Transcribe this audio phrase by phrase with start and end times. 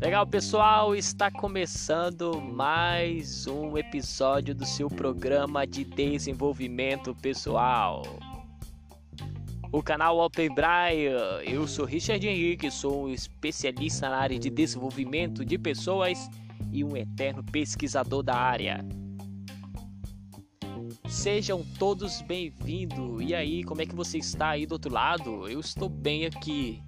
[0.00, 8.02] Legal, pessoal, está começando mais um episódio do seu programa de desenvolvimento pessoal.
[9.70, 11.08] O canal Open Braille,
[11.44, 16.28] eu sou Richard Henrique, sou um especialista na área de desenvolvimento de pessoas
[16.70, 18.84] e um eterno pesquisador da área.
[21.12, 23.20] Sejam todos bem-vindos.
[23.20, 25.46] E aí, como é que você está aí do outro lado?
[25.46, 26.82] Eu estou bem aqui.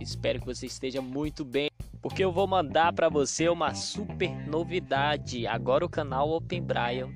[0.00, 1.70] Espero que você esteja muito bem
[2.02, 5.46] porque eu vou mandar para você uma super novidade.
[5.46, 7.08] Agora o canal Open Brian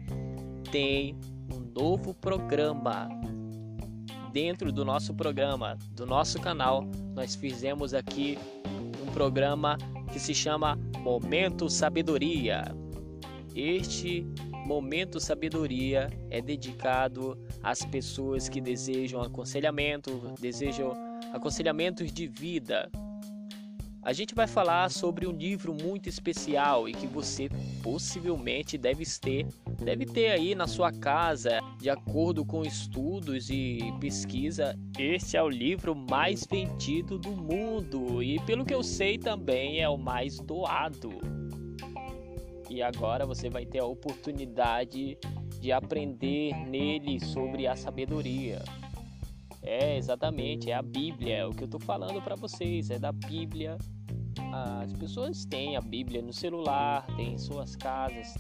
[0.71, 1.19] tem
[1.53, 3.09] um novo programa.
[4.33, 8.39] Dentro do nosso programa, do nosso canal, nós fizemos aqui
[9.03, 9.77] um programa
[10.13, 12.73] que se chama Momento Sabedoria.
[13.53, 14.25] Este
[14.71, 20.93] Momento Sabedoria é dedicado às pessoas que desejam aconselhamento, desejam
[21.33, 22.89] aconselhamentos de vida,
[24.01, 27.51] a gente vai falar sobre um livro muito especial e que você
[27.83, 29.47] possivelmente deve ter,
[29.77, 34.79] deve ter aí na sua casa, de acordo com estudos e pesquisa.
[34.97, 39.89] Este é o livro mais vendido do mundo e, pelo que eu sei, também é
[39.89, 41.40] o mais doado.
[42.71, 45.19] E agora você vai ter a oportunidade
[45.61, 48.63] de aprender nele sobre a sabedoria.
[49.61, 53.11] É, exatamente, é a Bíblia, é o que eu estou falando para vocês, é da
[53.11, 53.77] Bíblia.
[54.53, 58.35] As pessoas têm a Bíblia no celular, têm em suas casas,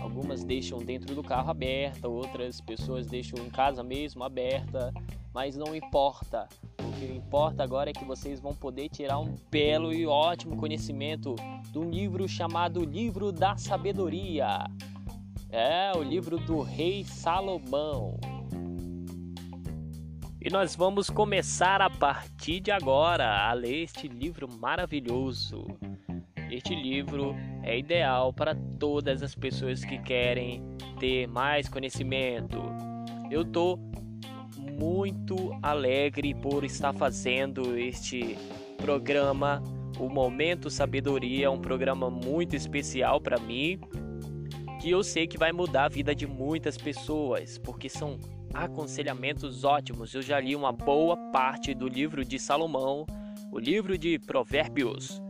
[0.00, 4.92] algumas deixam dentro do carro aberta, outras pessoas deixam em casa mesmo aberta,
[5.32, 6.48] mas não importa.
[6.80, 11.34] O que importa agora é que vocês vão poder tirar um belo e ótimo conhecimento
[11.74, 14.64] um livro chamado Livro da Sabedoria.
[15.48, 18.18] É o livro do Rei Salomão.
[20.40, 25.66] E nós vamos começar a partir de agora a ler este livro maravilhoso.
[26.50, 30.62] Este livro é ideal para todas as pessoas que querem
[30.98, 32.58] ter mais conhecimento.
[33.30, 33.78] Eu estou
[34.80, 38.38] muito alegre por estar fazendo este
[38.78, 39.62] programa.
[39.98, 43.78] O Momento Sabedoria é um programa muito especial para mim,
[44.80, 48.18] que eu sei que vai mudar a vida de muitas pessoas, porque são
[48.54, 50.14] aconselhamentos ótimos.
[50.14, 53.04] Eu já li uma boa parte do livro de Salomão,
[53.52, 55.20] o livro de Provérbios.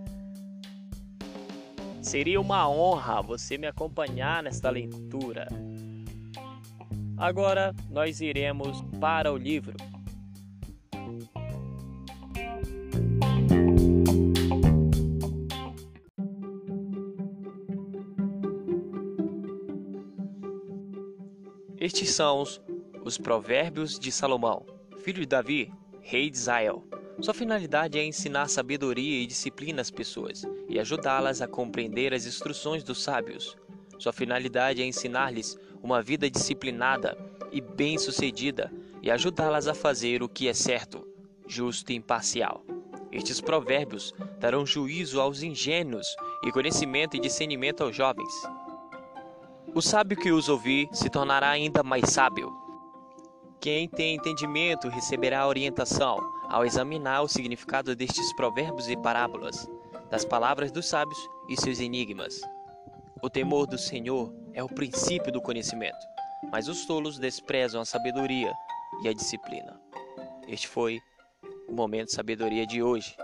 [2.01, 5.49] Seria uma honra você me acompanhar nesta leitura.
[7.21, 9.77] Agora nós iremos para o livro.
[21.79, 22.61] Estes são os
[23.05, 24.65] os Provérbios de Salomão,
[24.99, 26.85] filho de Davi, rei de Israel.
[27.21, 32.85] Sua finalidade é ensinar sabedoria e disciplina às pessoas e ajudá-las a compreender as instruções
[32.85, 33.57] dos sábios.
[33.99, 37.17] Sua finalidade é ensinar-lhes uma vida disciplinada
[37.51, 41.07] e bem-sucedida e ajudá-las a fazer o que é certo,
[41.47, 42.65] justo e imparcial.
[43.11, 46.07] Estes provérbios darão juízo aos ingênuos
[46.45, 48.33] e conhecimento e discernimento aos jovens.
[49.75, 52.53] O sábio que os ouvir se tornará ainda mais sábio,
[53.61, 56.19] quem tem entendimento receberá orientação
[56.49, 59.69] ao examinar o significado destes provérbios e parábolas,
[60.11, 62.41] das palavras dos sábios e seus enigmas.
[63.23, 65.99] O temor do Senhor é o princípio do conhecimento,
[66.51, 68.51] mas os tolos desprezam a sabedoria
[69.03, 69.79] e a disciplina.
[70.49, 70.99] Este foi
[71.69, 73.15] o momento de sabedoria de hoje.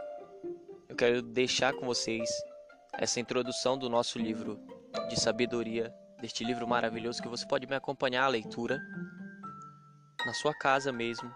[0.86, 2.28] Eu quero deixar com vocês
[2.92, 4.60] essa introdução do nosso livro
[5.08, 5.90] de sabedoria,
[6.20, 8.78] deste livro maravilhoso que você pode me acompanhar a leitura
[10.26, 11.34] na sua casa mesmo.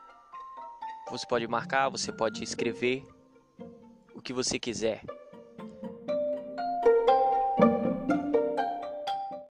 [1.10, 3.02] Você pode marcar, você pode escrever
[4.14, 5.02] o que você quiser.